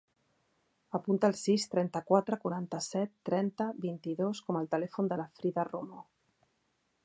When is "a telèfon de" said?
4.61-5.23